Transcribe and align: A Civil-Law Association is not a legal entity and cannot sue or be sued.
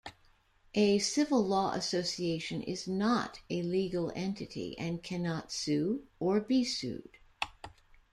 A 0.73 0.97
Civil-Law 0.97 1.73
Association 1.73 2.63
is 2.63 2.87
not 2.87 3.41
a 3.51 3.61
legal 3.61 4.11
entity 4.15 4.75
and 4.79 5.03
cannot 5.03 5.51
sue 5.51 6.07
or 6.19 6.39
be 6.41 6.63
sued. 6.63 7.17